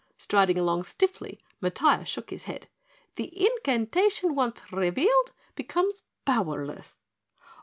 Striding 0.17 0.57
along 0.57 0.81
stiffly, 0.85 1.39
Matiah 1.61 2.07
shook 2.07 2.31
his 2.31 2.45
head. 2.45 2.67
"The 3.17 3.39
incantation 3.45 4.33
once 4.33 4.63
revealed 4.71 5.31
becomes 5.53 6.01
powerless. 6.25 6.97